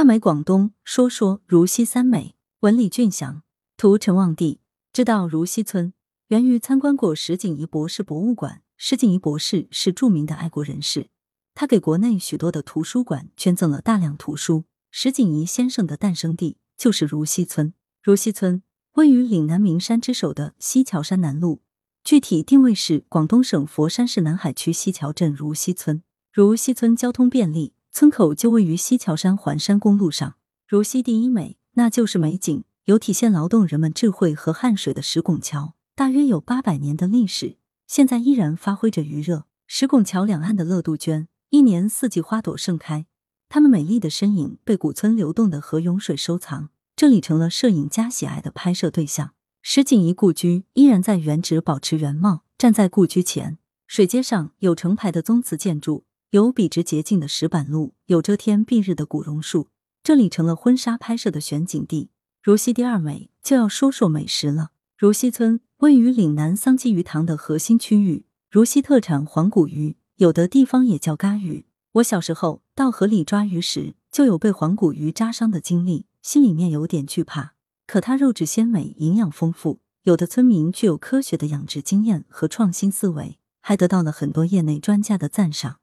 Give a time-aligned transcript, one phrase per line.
[0.00, 2.34] 大美广东，说说如溪三美。
[2.60, 3.42] 文李俊祥，
[3.76, 4.62] 图陈望地。
[4.94, 5.92] 知道如溪村，
[6.28, 8.62] 源于参观过石景仪博士博物馆。
[8.78, 11.10] 石景仪博士是著名的爱国人士，
[11.54, 14.64] 他给国内许多的图书馆捐赠了大量图书。
[14.90, 17.74] 石景仪先生的诞生地就是如溪村。
[18.02, 18.62] 如溪村
[18.94, 21.58] 位于岭南名山之首的西樵山南麓，
[22.02, 26.02] 具体定位是广东省佛山市南海区西樵镇如溪村。
[26.32, 30.36] 如溪村交通便利，村口就位于西樵山环山公路上。
[30.66, 37.56] 如西第一美，那就是美景，有体现劳动人们智慧和汗水的石拱桥，大约有八百年的历史。
[37.86, 39.46] 现在依然发挥着余热。
[39.66, 43.06] 石拱桥两岸的乐杜鹃，一年四季花朵盛开，
[43.48, 49.32] 它们美丽的身影被古村流动的河涌水收藏，这里成了摄影家喜爱的拍摄对象。
[49.62, 59.66] 石景仪故居依然在原址保持原貌，站在故居前，水街上有成排的宗祠建筑，有笔直洁净的石板路，有遮天蔽日的古榕树，
[60.00, 62.10] 这里成了婚纱拍摄的选景地。
[62.40, 64.70] 如溪第二美，就要说说美食了。
[64.96, 71.66] 如溪村位于岭南桑基鱼塘的核心区域，如溪特产黄骨鱼，有的地方也叫嘎鱼。
[71.94, 77.54] 我小时候到河里抓鱼时，就有被黄骨鱼扎伤的经历，心里面有点惧怕。
[77.88, 85.78] 可它肉质鲜美，营养丰富，有的村民具有科学的养殖经验和创新思维，还得到了很多业内专家的赞赏，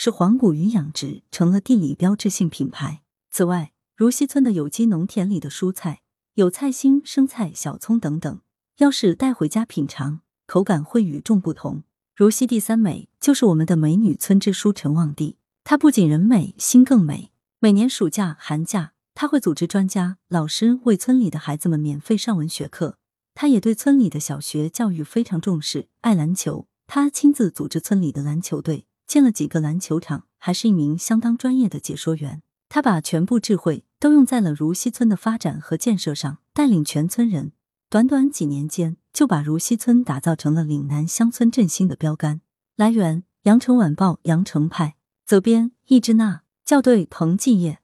[0.00, 3.02] 使黄骨鱼养殖成了地理标志性品牌。
[3.32, 6.02] 此外，如溪村的有机农田里的蔬菜
[6.34, 8.40] 有菜心、生菜、小葱等等。
[8.76, 11.82] 要是带回家品尝，口感会与众不同。
[12.14, 17.32] 如溪第三美就是我们的美女村支书陈望娣，她不仅人美心更美。
[17.58, 22.98] 每年暑假、寒假，她会组织专家、老师为村里的孩子们免费上文学课。
[23.34, 26.68] 她也对村里的小学教育非常重视，爱篮球。
[26.86, 32.42] 她亲自组织村里的篮球队，建了几个篮球场，还是一名相当专业的解说员。
[32.68, 37.52] 他把全部智慧都用在了如溪村的发展和建设上，带领全村人。
[37.88, 42.42] 短短几年间，就把如溪村打造成了岭南乡村振兴的标杆。
[42.76, 47.80] 来源：羊城晚报羊城派，责编：易之娜，校对：彭继业。